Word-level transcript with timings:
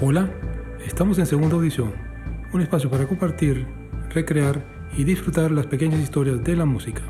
Hola, 0.00 0.30
estamos 0.86 1.18
en 1.18 1.26
Segunda 1.26 1.56
Audición, 1.56 1.92
un 2.52 2.60
espacio 2.60 2.88
para 2.88 3.08
compartir, 3.08 3.66
recrear 4.10 4.64
y 4.96 5.02
disfrutar 5.02 5.50
las 5.50 5.66
pequeñas 5.66 5.98
historias 5.98 6.44
de 6.44 6.54
la 6.54 6.66
música. 6.66 7.02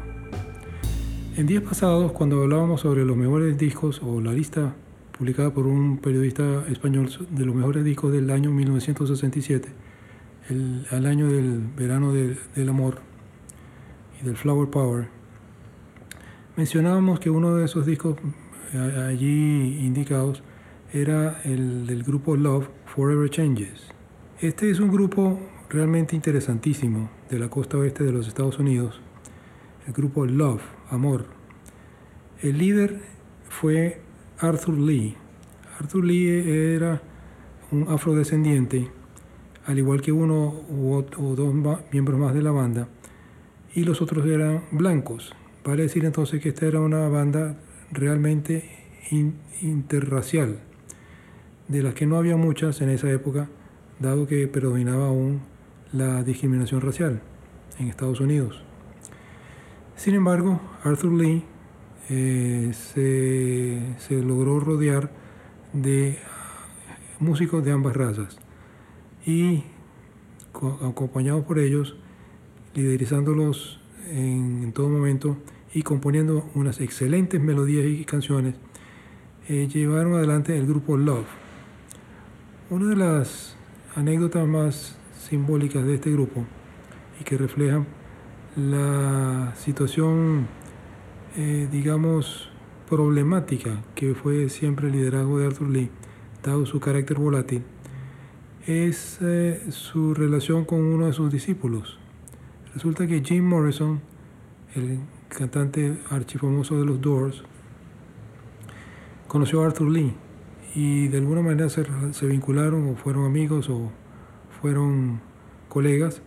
En 1.37 1.47
días 1.47 1.63
pasados, 1.63 2.13
cuando 2.13 2.43
hablábamos 2.43 2.81
sobre 2.81 3.05
los 3.05 3.15
mejores 3.15 3.59
discos 3.59 4.01
o 4.03 4.23
la 4.23 4.33
lista 4.33 4.75
publicada 5.19 5.53
por 5.53 5.67
un 5.67 5.99
periodista 5.99 6.65
español 6.71 7.11
de 7.29 7.45
los 7.45 7.55
mejores 7.55 7.85
discos 7.85 8.11
del 8.11 8.31
año 8.31 8.51
1967, 8.53 9.69
el, 10.49 10.87
al 10.91 11.05
año 11.05 11.31
del 11.31 11.61
verano 11.77 12.15
del 12.15 12.69
amor 12.71 13.03
y 14.19 14.25
del 14.25 14.39
Flower 14.39 14.71
Power, 14.71 15.09
mencionábamos 16.57 17.21
que 17.21 17.29
uno 17.29 17.55
de 17.55 17.67
esos 17.67 17.85
discos 17.85 18.17
eh, 18.73 19.09
allí 19.11 19.79
indicados 19.85 20.43
era 20.93 21.43
el 21.45 21.87
del 21.87 22.03
grupo 22.03 22.35
Love 22.35 22.69
Forever 22.87 23.29
Changes. 23.29 23.89
Este 24.41 24.71
es 24.71 24.81
un 24.81 24.91
grupo 24.91 25.39
realmente 25.69 26.17
interesantísimo 26.17 27.11
de 27.29 27.39
la 27.39 27.51
costa 27.51 27.77
oeste 27.77 28.05
de 28.05 28.13
los 28.13 28.27
Estados 28.27 28.59
Unidos, 28.59 29.01
el 29.87 29.93
grupo 29.93 30.25
Love, 30.25 30.63
Amor. 30.89 31.27
El 32.41 32.57
líder 32.57 33.03
fue 33.51 34.01
Arthur 34.39 34.79
Lee. 34.79 35.15
Arthur 35.79 36.05
Lee 36.05 36.75
era 36.75 37.03
un 37.71 37.87
afrodescendiente, 37.89 38.91
al 39.67 39.79
igual 39.79 40.01
que 40.01 40.13
uno 40.13 40.63
o 40.71 41.05
dos 41.37 41.55
miembros 41.93 42.19
más 42.19 42.33
de 42.33 42.41
la 42.41 42.51
banda, 42.51 42.89
y 43.75 43.85
los 43.85 44.01
otros 44.01 44.25
eran 44.25 44.65
blancos. 44.71 45.35
Vale 45.65 45.83
decir 45.83 46.07
entonces 46.07 46.41
que 46.41 46.49
esta 46.49 46.65
era 46.65 46.81
una 46.81 47.09
banda 47.09 47.59
realmente 47.91 48.87
interracial 49.61 50.61
de 51.69 51.83
las 51.83 51.95
que 51.95 52.07
no 52.07 52.17
había 52.17 52.37
muchas 52.37 52.81
en 52.81 52.89
esa 52.89 53.11
época, 53.11 53.49
dado 54.01 54.27
que 54.27 54.47
predominaba 54.49 55.09
aún 55.09 55.41
la 55.93 56.23
discriminación 56.23 56.81
racial 56.81 57.21
en 57.79 57.89
Estados 57.89 58.21
Unidos. 58.21 58.63
Sin 59.97 60.15
embargo, 60.15 60.61
Arthur 60.83 61.13
Lee 61.13 61.45
eh, 62.09 62.73
se, 62.73 64.23
logró 64.23 64.61
rodear 64.61 65.11
de 65.73 66.19
músicos 67.21 67.65
de 67.65 67.73
ambas 67.73 67.97
razas 67.97 68.39
y 69.27 69.65
acompañados 70.83 71.45
por 71.45 71.59
ellos, 71.59 71.97
liderizándolos 72.75 73.81
en, 74.09 74.63
en, 74.63 74.73
todo 74.73 74.89
momento 74.89 75.37
y 75.75 75.83
componiendo 75.83 76.49
unas 76.55 76.81
excelentes 76.81 77.41
melodías 77.41 77.87
y 77.87 78.05
canciones, 78.05 78.55
eh, 79.49 79.69
llevaron 79.69 80.15
adelante 80.15 80.57
el 80.57 80.67
grupo 80.67 80.97
Love 80.97 81.48
una 82.71 82.89
de 82.89 82.97
las 82.97 83.57
anécdotas 83.95 84.47
más 84.47 84.99
simbólicas 85.19 85.87
de 85.87 85.95
este 85.95 86.11
grupo 86.13 86.45
y 87.19 87.25
que 87.25 87.39
reflejan 87.39 87.87
la 88.57 89.55
situación, 89.57 90.47
eh, 91.37 91.67
digamos, 91.73 92.51
problemática 92.87 93.83
que 93.95 94.15
fue 94.15 94.51
siempre 94.51 94.89
el 94.89 94.93
liderazgo 94.93 95.39
de 95.39 95.47
Arthur 95.47 95.71
Lee, 95.71 95.91
dado 96.43 96.67
su 96.67 96.79
carácter 96.79 97.19
volátil, 97.19 97.63
es 98.67 99.19
eh, 99.23 99.63
su 99.71 100.13
relación 100.13 100.67
con 100.67 100.81
uno 100.81 101.07
de 101.07 101.15
sus 101.15 101.33
discípulos. 101.33 101.99
Resulta 102.75 103.07
que 103.07 103.23
Jim 103.25 103.47
Morrison, 103.47 104.03
el 104.75 105.01
cantante 105.29 105.97
archifamoso 106.11 106.79
de 106.79 106.85
los 106.85 107.01
Doors, 107.01 107.43
conoció 109.27 109.63
a 109.63 109.67
Arthur 109.67 109.89
Lee 109.89 110.15
y 110.79 111.09
de 111.09 111.19
alguna 111.19 111.43
manera 111.43 111.69
se, 111.69 111.83
vincularon 112.29 112.91
o 112.91 112.95
fueron 112.95 113.25
amigos 113.27 113.69
o 113.69 113.91
fueron 114.61 115.21
colegas 115.69 116.23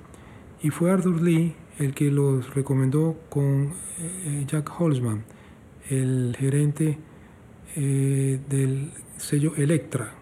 y 0.62 0.72
fue 0.72 0.92
Arthur 0.92 1.22
Lee 1.22 1.56
el 1.80 1.94
que 1.94 2.12
los 2.12 2.54
recomendó 2.54 3.18
con 3.30 3.72
eh, 3.98 4.44
Jack 4.46 4.70
Holzman, 4.78 5.24
el 5.90 6.36
gerente 6.38 6.98
eh, 7.78 8.42
del 8.50 8.92
sello 9.16 9.56
Electra. 9.56 10.16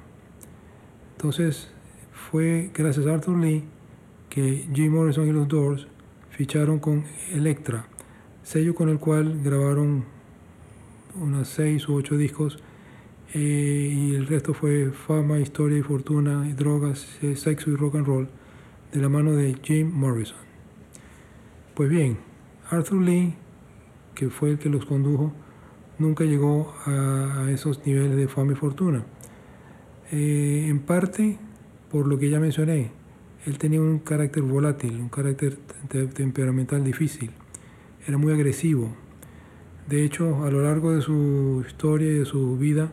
Entonces 1.15 1.71
fue 2.29 2.69
gracias 2.71 3.07
a 3.07 3.15
Arthur 3.15 3.39
Lee 3.39 3.63
que 4.29 4.67
Jim 4.71 4.93
Morrison 4.93 5.27
y 5.27 5.31
los 5.31 5.47
Doors 5.47 5.87
ficharon 6.29 6.77
con 6.77 7.03
Electra, 7.31 7.87
sello 8.43 8.75
con 8.75 8.89
el 8.89 8.99
cual 8.99 9.41
grabaron 9.43 10.05
unas 11.19 11.47
seis 11.47 11.89
u 11.89 11.95
ocho 11.95 12.15
discos 12.15 12.59
eh, 13.33 13.93
y 13.95 14.08
el 14.19 14.27
resto 14.27 14.53
fue 14.53 14.91
fama, 14.91 15.39
historia 15.39 15.77
y 15.77 15.81
fortuna, 15.81 16.45
y 16.45 16.51
drogas, 16.51 17.07
eh, 17.21 17.37
sexo 17.37 17.71
y 17.71 17.75
rock 17.75 17.95
and 17.95 18.05
roll, 18.05 18.27
de 18.91 18.99
la 18.99 19.07
mano 19.07 19.31
de 19.31 19.55
Jim 19.63 19.89
Morrison. 19.93 20.37
Pues 21.73 21.89
bien, 21.89 22.17
Arthur 22.69 23.01
Lee, 23.01 23.35
que 24.15 24.29
fue 24.29 24.51
el 24.51 24.59
que 24.59 24.67
los 24.67 24.85
condujo, 24.85 25.31
nunca 25.99 26.25
llegó 26.25 26.73
a, 26.85 27.47
esos 27.49 27.85
niveles 27.85 28.17
de 28.17 28.27
fama 28.27 28.51
y 28.51 28.55
fortuna. 28.55 29.05
Eh, 30.11 30.65
en 30.67 30.79
parte, 30.79 31.39
por 31.89 32.05
lo 32.05 32.19
que 32.19 32.29
ya 32.29 32.41
mencioné, 32.41 32.91
él 33.45 33.57
tenía 33.57 33.79
un 33.79 33.99
carácter 33.99 34.43
volátil, 34.43 34.99
un 34.99 35.07
carácter 35.07 35.55
temperamental 36.13 36.83
difícil, 36.83 37.31
era 38.05 38.17
muy 38.17 38.33
agresivo. 38.33 38.93
De 39.87 40.03
hecho, 40.03 40.43
a 40.43 40.51
lo 40.51 40.61
largo 40.61 40.93
de 40.93 41.01
su 41.01 41.63
historia 41.65 42.09
y 42.09 42.19
de 42.19 42.25
su 42.25 42.57
vida, 42.57 42.91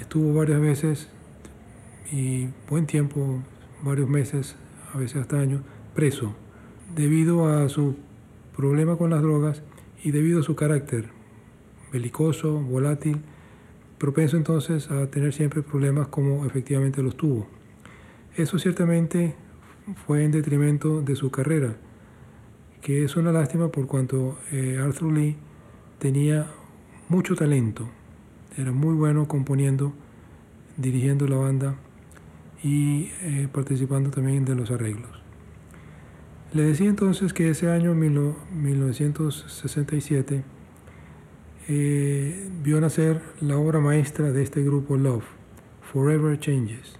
estuvo 0.00 0.34
varias 0.34 0.60
veces 0.60 1.08
y 2.10 2.48
buen 2.68 2.86
tiempo, 2.86 3.42
varios 3.82 4.08
meses, 4.08 4.56
a 4.92 4.98
veces 4.98 5.22
hasta 5.22 5.38
años, 5.38 5.62
preso, 5.94 6.34
debido 6.94 7.46
a 7.46 7.68
su 7.68 7.96
problema 8.56 8.96
con 8.96 9.10
las 9.10 9.22
drogas 9.22 9.62
y 10.02 10.10
debido 10.10 10.40
a 10.40 10.42
su 10.42 10.56
carácter 10.56 11.10
belicoso, 11.92 12.60
volátil, 12.60 13.20
propenso 13.98 14.36
entonces 14.36 14.90
a 14.90 15.08
tener 15.10 15.32
siempre 15.32 15.62
problemas 15.62 16.08
como 16.08 16.46
efectivamente 16.46 17.02
los 17.02 17.16
tuvo. 17.16 17.46
Eso 18.36 18.58
ciertamente 18.58 19.34
fue 20.06 20.24
en 20.24 20.32
detrimento 20.32 21.02
de 21.02 21.16
su 21.16 21.30
carrera, 21.30 21.76
que 22.80 23.04
es 23.04 23.16
una 23.16 23.32
lástima 23.32 23.68
por 23.68 23.86
cuanto 23.86 24.38
eh, 24.52 24.78
Arthur 24.82 25.12
Lee 25.12 25.36
tenía 25.98 26.46
mucho 27.08 27.34
talento, 27.34 27.88
era 28.56 28.72
muy 28.72 28.94
bueno 28.94 29.28
componiendo, 29.28 29.92
dirigiendo 30.76 31.26
la 31.26 31.36
banda 31.36 31.76
y 32.62 33.10
eh, 33.22 33.48
participando 33.52 34.10
también 34.10 34.44
de 34.44 34.54
los 34.54 34.70
arreglos. 34.70 35.20
Le 36.52 36.64
decía 36.64 36.88
entonces 36.88 37.32
que 37.32 37.50
ese 37.50 37.70
año 37.70 37.94
1967 37.94 40.42
eh, 41.68 42.50
vio 42.64 42.80
nacer 42.80 43.22
la 43.40 43.56
obra 43.56 43.78
maestra 43.78 44.32
de 44.32 44.42
este 44.42 44.64
grupo 44.64 44.96
Love, 44.96 45.22
Forever 45.92 46.40
Changes. 46.40 46.98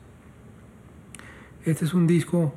Este 1.65 1.85
es 1.85 1.95
un 1.95 2.07
disco 2.07 2.55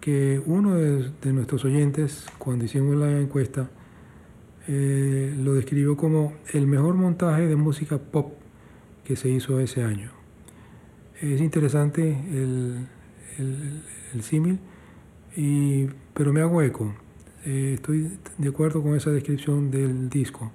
que 0.00 0.42
uno 0.44 0.74
de, 0.74 1.12
nuestros 1.32 1.64
oyentes, 1.64 2.26
cuando 2.38 2.64
hicimos 2.64 2.96
la 2.96 3.20
encuesta, 3.20 3.70
eh, 4.68 5.34
lo 5.36 5.54
describió 5.54 5.96
como 5.96 6.34
el 6.52 6.66
mejor 6.66 6.94
montaje 6.94 7.46
de 7.46 7.56
música 7.56 7.98
pop 7.98 8.34
que 9.04 9.16
se 9.16 9.28
hizo 9.28 9.60
ese 9.60 9.82
año. 9.82 10.10
Es 11.20 11.40
interesante 11.40 12.10
el, 12.10 12.86
el, 13.38 14.22
símil, 14.22 14.58
pero 16.14 16.32
me 16.32 16.40
hago 16.40 16.62
eco. 16.62 16.94
Eh, 17.44 17.72
estoy 17.74 18.18
de 18.38 18.48
acuerdo 18.48 18.82
con 18.82 18.96
esa 18.96 19.10
descripción 19.10 19.70
del 19.70 20.08
disco. 20.08 20.52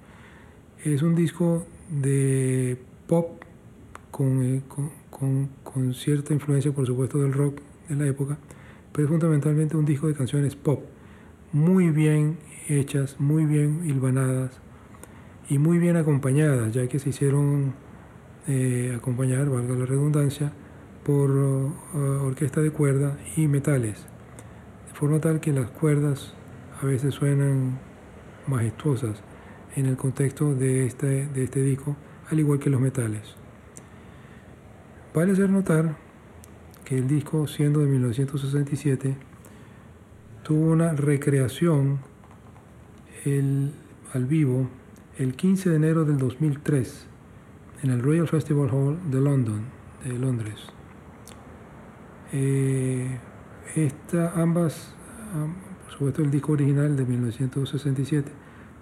Es 0.84 1.02
un 1.02 1.14
disco 1.14 1.66
de 1.90 2.78
pop 3.06 3.42
con, 4.10 4.42
eh, 4.42 4.62
con, 5.10 5.48
con, 5.62 5.94
cierta 5.94 6.32
influencia, 6.32 6.72
por 6.72 6.86
supuesto, 6.86 7.18
del 7.18 7.32
rock 7.32 7.60
de 7.88 7.96
la 7.96 8.06
época, 8.06 8.38
pero 8.92 9.04
es 9.04 9.10
fundamentalmente 9.10 9.76
un 9.76 9.84
disco 9.84 10.06
de 10.06 10.14
canciones 10.14 10.54
pop, 10.54 10.82
muy 11.52 11.90
bien 11.90 12.38
hechas, 12.68 13.18
muy 13.18 13.44
bien 13.44 13.82
hilvanadas 13.84 14.60
y 15.48 15.58
muy 15.58 15.78
bien 15.78 15.96
acompañadas, 15.96 16.74
ya 16.74 16.86
que 16.88 16.98
se 16.98 17.10
hicieron 17.10 17.74
eh, 18.46 18.94
acompañar, 18.96 19.48
valga 19.48 19.74
la 19.74 19.86
redundancia, 19.86 20.52
por 21.04 21.30
uh, 21.30 21.72
orquesta 22.26 22.60
de 22.60 22.70
cuerda 22.70 23.16
y 23.34 23.48
metales, 23.48 24.06
de 24.88 24.94
forma 24.94 25.20
tal 25.20 25.40
que 25.40 25.52
las 25.52 25.70
cuerdas 25.70 26.34
a 26.82 26.84
veces 26.84 27.14
suenan 27.14 27.78
majestuosas 28.46 29.22
en 29.74 29.86
el 29.86 29.96
contexto 29.96 30.54
de 30.54 30.84
este, 30.84 31.26
de 31.28 31.44
este 31.44 31.62
disco, 31.62 31.96
al 32.30 32.40
igual 32.40 32.58
que 32.58 32.68
los 32.68 32.80
metales. 32.80 33.36
Vale 35.14 35.32
hacer 35.32 35.48
notar 35.48 35.96
que 36.84 36.98
el 36.98 37.08
disco, 37.08 37.46
siendo 37.46 37.80
de 37.80 37.86
1967, 37.86 39.16
tuvo 40.48 40.70
una 40.70 40.94
recreación 40.94 41.98
al 44.14 44.24
vivo 44.24 44.66
el 45.18 45.34
15 45.34 45.68
de 45.68 45.76
enero 45.76 46.06
del 46.06 46.16
2003 46.16 47.06
en 47.82 47.90
el 47.90 48.02
Royal 48.02 48.26
Festival 48.26 48.70
Hall 48.70 48.98
de 49.10 49.20
London, 49.20 49.60
de 50.06 50.18
Londres. 50.18 50.54
Eh, 52.32 53.18
ambas, 54.36 54.94
por 55.84 55.92
supuesto 55.92 56.22
el 56.22 56.30
disco 56.30 56.52
original 56.52 56.96
de 56.96 57.04
1967, 57.04 58.32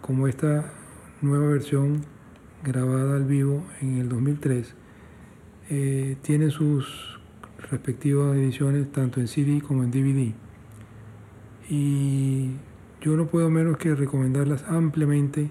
como 0.00 0.28
esta 0.28 0.72
nueva 1.20 1.48
versión 1.48 2.02
grabada 2.62 3.16
al 3.16 3.24
vivo 3.24 3.64
en 3.80 3.98
el 3.98 4.08
2003, 4.08 4.72
eh, 5.70 6.16
tienen 6.22 6.52
sus 6.52 7.18
respectivas 7.72 8.36
ediciones 8.36 8.92
tanto 8.92 9.18
en 9.18 9.26
CD 9.26 9.60
como 9.60 9.82
en 9.82 9.90
DVD. 9.90 10.45
Y 11.68 12.50
yo 13.00 13.16
no 13.16 13.26
puedo 13.26 13.50
menos 13.50 13.76
que 13.76 13.94
recomendarlas 13.94 14.64
ampliamente, 14.68 15.50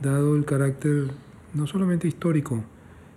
dado 0.00 0.36
el 0.36 0.44
carácter 0.44 1.10
no 1.52 1.66
solamente 1.66 2.08
histórico, 2.08 2.64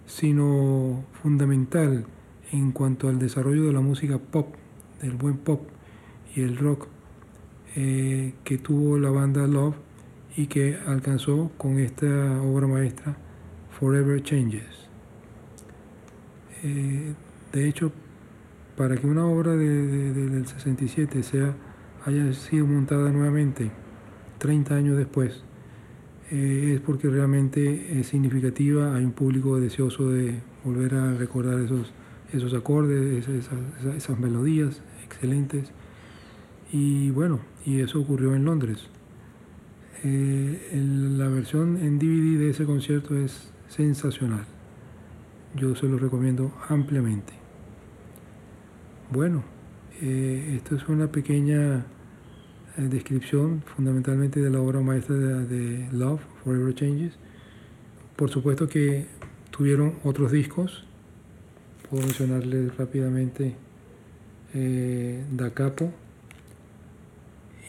sino 0.06 1.04
fundamental 1.22 2.06
en 2.52 2.72
cuanto 2.72 3.10
al 3.10 3.20
desarrollo 3.20 3.66
de 3.66 3.74
la 3.74 3.82
música 3.82 4.20
pop, 4.20 4.54
del 5.02 5.14
buen 5.14 5.38
pop 5.38 5.68
y 6.36 6.42
el 6.42 6.58
rock 6.58 6.88
eh, 7.76 8.34
que 8.44 8.58
tuvo 8.58 8.98
la 8.98 9.10
banda 9.10 9.46
Love 9.48 9.76
y 10.36 10.48
que 10.48 10.78
alcanzó 10.86 11.52
con 11.58 11.80
esta 11.80 12.42
obra 12.42 12.68
maestra 12.68 13.18
Forever 13.80 14.22
Changes. 14.24 14.88
Eh, 16.64 17.14
de 17.52 17.68
hecho, 17.68 17.92
para 18.76 18.96
que 18.98 19.08
una 19.08 19.26
obra 19.26 19.56
del 19.56 20.46
67 20.46 21.24
sea, 21.24 21.56
haya 22.08 22.32
sido 22.32 22.66
montada 22.66 23.12
nuevamente 23.12 23.70
30 24.38 24.76
años 24.76 24.98
después, 24.98 25.44
eh, 26.32 26.72
es 26.76 26.80
porque 26.80 27.10
realmente 27.10 28.00
es 28.00 28.08
significativa, 28.08 28.96
hay 28.96 29.04
un 29.04 29.12
público 29.12 29.60
deseoso 29.60 30.10
de 30.10 30.42
volver 30.64 30.96
a 30.96 31.14
recordar 31.16 31.60
esos, 31.60 31.92
esos 32.32 32.54
acordes, 32.54 33.28
esas, 33.28 34.20
melodías 34.20 34.82
excelentes. 35.04 35.74
Y 36.72 37.10
bueno, 37.12 37.42
y 37.66 37.82
eso 37.82 38.00
ocurrió 38.00 38.36
en 38.36 38.46
Londres. 38.46 38.88
Eh, 40.06 40.72
la 41.18 41.28
versión 41.28 41.76
en 41.76 42.00
DVD 42.00 42.40
de 42.40 42.50
ese 42.52 42.66
concierto 42.66 43.18
es 43.18 43.52
sensacional. 43.68 44.46
Yo 45.56 45.76
se 45.76 45.88
lo 45.88 45.98
recomiendo 45.98 46.54
ampliamente. 46.70 47.34
Bueno, 49.12 49.44
eh, 50.02 50.54
esto 50.56 50.76
es 50.76 50.88
una 50.88 51.12
pequeña 51.12 51.86
descripción 52.78 53.64
fundamentalmente 53.76 54.40
de 54.40 54.50
la 54.50 54.62
obra 54.62 54.80
maestra 54.82 55.16
de, 55.16 55.88
Love, 55.92 56.22
Forever 56.44 56.74
Changes. 56.74 57.14
Por 58.16 58.30
supuesto 58.30 58.68
que 58.68 59.08
tuvieron 59.52 59.96
otros 60.04 60.32
discos. 60.32 60.86
Puedo 61.90 62.04
mencionarles 62.04 62.76
rápidamente 62.78 63.56
eh, 64.54 65.24
Da 65.32 65.52
Capo 65.52 65.92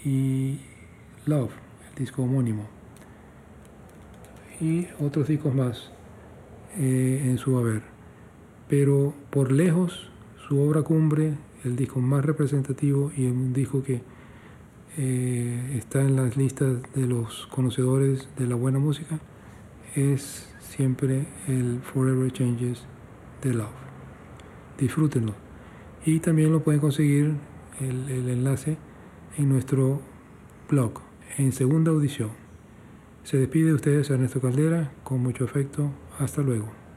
y 0.05 0.59
Love, 1.27 1.53
el 1.91 1.95
disco 1.99 2.23
homónimo. 2.23 2.69
Y 4.61 4.89
otros 5.01 5.29
discos 5.29 5.55
más 5.55 5.91
eh, 6.77 7.23
en 7.25 7.39
su 7.39 7.57
haber. 7.57 7.83
Pero 8.69 9.15
por 9.31 9.53
lejos, 9.53 10.11
su 10.49 10.61
obra 10.61 10.83
cumbre, 10.83 11.35
el 11.65 11.77
disco 11.77 12.01
más 12.01 12.25
representativo 12.25 13.11
y 13.17 13.27
un 13.27 13.53
disco 13.53 13.83
que 13.83 14.03
eh, 14.97 15.77
está 15.77 16.01
en 16.01 16.17
las 16.17 16.37
listas 16.37 16.79
de 16.95 17.07
los 17.07 17.47
conocedores 17.49 18.29
de 18.37 18.47
la 18.47 18.55
buena 18.55 18.79
música, 18.79 19.19
es 19.95 20.49
siempre 20.61 21.27
el 21.47 21.81
Forever 21.83 22.33
Changes 22.33 22.85
de 23.43 23.55
Love. 23.55 23.69
Disfrútenlo. 24.79 25.35
Y 26.05 26.21
también 26.21 26.53
lo 26.53 26.63
pueden 26.63 26.81
conseguir 26.81 27.35
el, 27.81 28.09
el 28.09 28.29
enlace 28.29 28.79
en 29.37 29.49
nuestro 29.49 30.01
blog, 30.69 31.01
en 31.37 31.53
segunda 31.53 31.91
audición. 31.91 32.31
Se 33.25 33.37
despide 33.37 33.67
de 33.67 33.75
ustedes 33.75 34.11
Ernesto 34.11 34.41
Caldera, 34.41 34.93
con 35.05 35.21
mucho 35.21 35.45
afecto. 35.45 35.91
Hasta 36.19 36.43
luego. 36.43 36.88